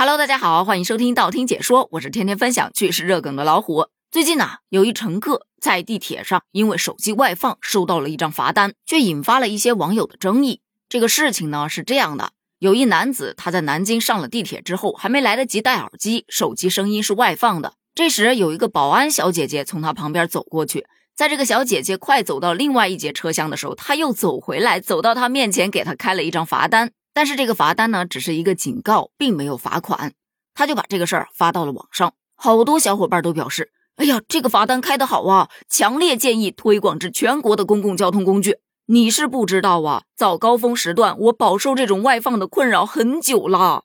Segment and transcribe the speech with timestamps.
[0.00, 3.88] Hello，大家好，欢迎收听道听解说，我是天天分享趣事热梗的老虎。
[4.12, 10.60] 最近呢，有一乘客在地铁上因为手机外放收到了一张罚单，却引发了一些网友的争议。
[10.88, 12.30] 这个事情呢是这样的：
[12.60, 17.72] 有一男子他在南京上了地铁之后，还没来得及戴耳机，手机声音是外放的。
[17.96, 20.86] 这时有一个保安小姐姐从他旁边走过去，
[21.16, 26.92] 在这个小姐姐快走到另外一节车厢的时候，他又走回来，走到他面前给他开了一张罚单。
[27.18, 30.12] 但是这个罚单呢，只是一个警告，并没有罚款。
[30.54, 35.50] 他就把这个事儿发到了网上，好多小伙伴都表示：“哎呀，这个罚单开得好啊！
[35.68, 43.82] 强烈建议推广至全国的公共交通工具。”你是不知道啊，早高峰时段我饱受这种外放的困扰很久了。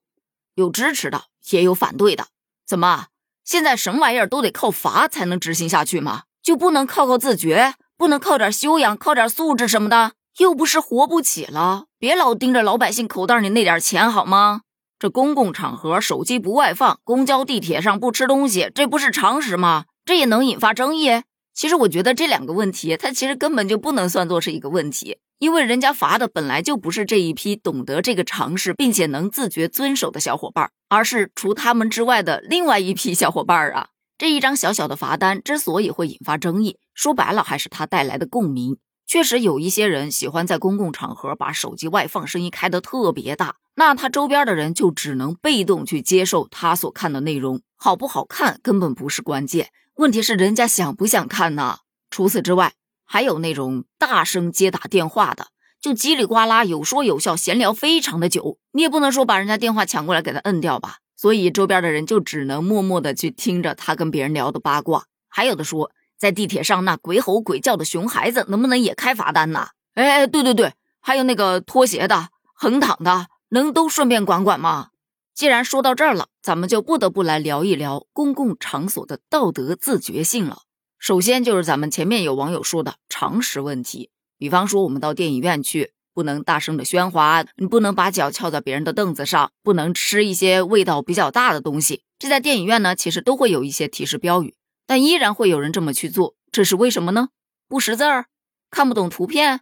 [0.53, 2.27] 有支持的，也有反对的。
[2.67, 3.07] 怎么，
[3.43, 6.25] 现在什么玩意儿都得靠罚才能执行下去吗？
[6.43, 10.11] 就不能靠靠自觉，不能靠点修养，靠点素质什么的？
[10.39, 14.61] 又不是活不起了，别老盯着老百姓口袋里那点钱好吗？
[14.97, 19.85] 这公共场合手机不外放，公交地铁上不吃东西，这不是常识吗？
[20.05, 21.23] 这也能引发争议？
[21.53, 33.89] 其实我觉得这两个问题，它其实根本就不能算作是一个问题，因为人家罚的本来就不是这一批懂得这个常识并且能自觉遵守的小伙伴，而是除他们之外的另外一批小伙伴啊。
[34.17, 38.77] 这一张小小的罚单之所以会引发争议，说白了还是它带来的共鸣。
[39.05, 51.79] 确实有一些人喜欢在公共场合把手机外放声音开得特别大，那他周边的人就只能被动去接受他所看的内容，好不好看根本不是关键，问题是人家想不想看呢？
[52.09, 52.73] 除此之外，
[53.05, 55.47] 还有那种大声接打电话的，
[55.81, 65.91] 就叽里呱啦有说有笑，闲聊非常的久，你也不能说把人家电话抢过来给他摁掉吧，所以周边的人就只能默默的去听着他跟别人聊的八卦，还有的说。
[66.23, 69.67] 在地铁上那鬼吼鬼叫的熊孩子，能不能也开罚单呢？
[69.93, 70.71] 哎哎，对对对，
[71.01, 74.91] 还有那个拖鞋的、横躺的，能都顺便管管吗？
[75.35, 80.59] 既然说到这儿了，咱们就不得不来聊一聊公共场所的道德自觉性了。
[80.97, 92.03] 首先就是咱们前面有网友说的常识问题，比方说我们到电影院去，不能大声的喧哗，你不能把脚翘在别人的凳子上，不能吃一些味道比较大的东西。
[92.17, 94.55] 这在电影院呢，其实都会有一些提示标语。
[94.85, 97.29] 但依然会有人这么去做，这是为什么呢？
[97.67, 98.25] 不识字儿，
[98.69, 99.61] 看不懂图片，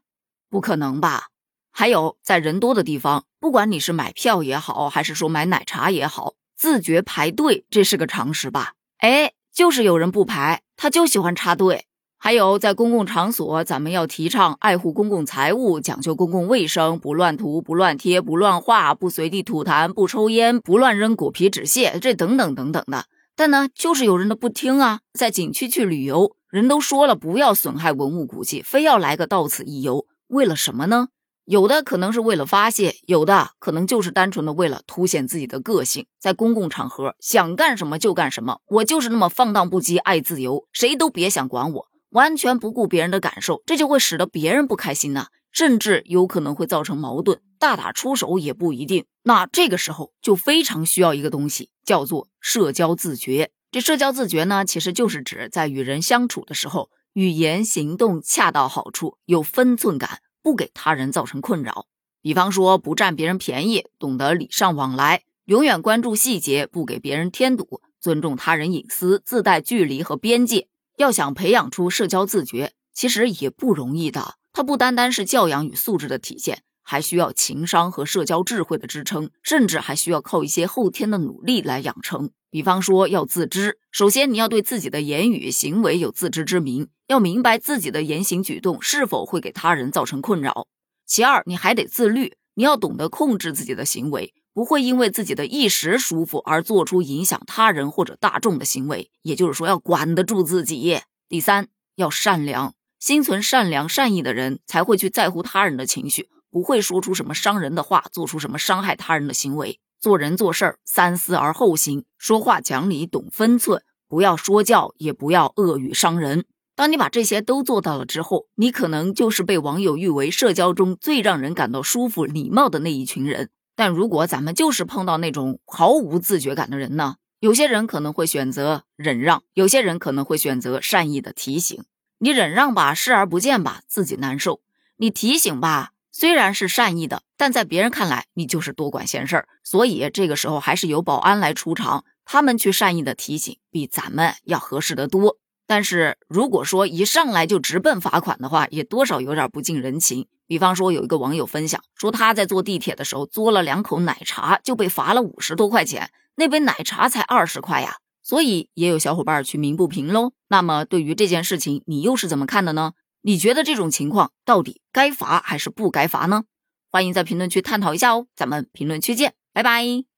[0.49, 1.27] 不可能吧？
[1.71, 8.73] 还有，在人多的地方，不管你是买票也好，还是说买奶茶也好，自觉排队，这是个常识吧？
[8.97, 11.85] 哎，就是有人不排，他就喜欢插队。
[12.17, 23.05] 还有，在公共场所，咱们要提倡爱护公共财物，讲究公共卫生，不乱涂、不乱贴、不乱画，不随地吐痰，不抽烟，不乱扔果皮纸屑，这等等等等的。
[23.35, 31.07] 但呢，就是有人的不听啊，在景区去旅游，人都说了不要损害文物古迹，非要来个到此一游，为了什么呢？
[31.45, 45.25] 有的可能是为了发泄，有的可能就是单纯的为了凸显自己的个性，在公共场合想干什么就干什么，我就是那么放荡不羁，爱自由，谁都别想管我，完全不顾别人的感受，这就会使得别人不开心呢。
[45.51, 49.03] 甚至有可能会造成矛盾，大打出手也不一定。
[49.23, 53.51] 那这个时候就非常需要一个东西，叫做社交自觉。
[53.71, 61.87] 这社交自觉呢，其实就是指在与人相处的时候，语言行动恰到好处，有分寸感，不给他人造成困扰。
[62.21, 70.67] 比方说，不占别人便宜，懂得礼尚往来，永远关注细节，不给别人添堵，尊重他人隐私，自带距离和边界。
[70.97, 74.35] 要想培养出社交自觉，其实也不容易的。
[74.53, 82.31] 它不单单是教养与素质的体现，还需要情商和社交智慧的支撑，甚至还需要靠一些后天的努力来养成。
[82.49, 90.67] 比方说，要自知，首先你要对自己的言语行为有自知之明，要明白自己的言行举动是否会给他人造成困扰。
[91.05, 99.09] 其二，你还得自律，你要懂得控制自己的行为，不会因为自己的一时舒服而做出影响他人或者大众的行为。
[99.21, 100.99] 也就是说，要管得住自己。
[101.29, 102.73] 第三，要善良。
[102.99, 109.79] 心存善良善意的人才会去在乎他人的情绪，不会说出什么伤人的话，做出什么伤害他人的行为。
[109.99, 116.45] 做人做事儿三思而后行，说话讲理懂分寸，不要说教，也不要恶语伤人。
[116.75, 123.49] 当你把这些都做到了之后，你可能就是被网友誉为社交中最让人感到舒服、礼貌的那一群人。
[123.75, 127.15] 但如果咱们就是碰到那种毫无自觉感的人呢？
[127.39, 131.83] 有些人可能会选择忍让，有些人可能会选择善意的提醒。
[132.19, 134.61] 你忍让吧，视而不见吧，自己难受；
[134.97, 139.47] 你提醒吧，虽然是善意的，但在别人看来你就是多管闲事儿。
[139.63, 145.37] 所以这个时候还是由保安来出场，他们去善意的提醒，比咱们要合适得多。
[145.65, 150.27] 但是如果说一上来就直奔罚款的话，也多少有点不近人情。
[150.45, 157.99] 比方说，有一个网友分享说，他在坐地铁的时候嘬了两口奶茶，就被罚了五十多块钱，那杯奶茶才二十块呀。
[158.21, 160.33] 所以也有小伙伴去鸣不平喽。
[160.49, 162.91] 那么对于这件事情，你又是怎么看的呢？
[163.21, 166.43] 你觉得这种情况到底该罚还是不该罚呢？
[166.89, 168.27] 欢迎在评论区探讨一下哦。
[168.35, 170.10] 咱们评论区见，拜拜。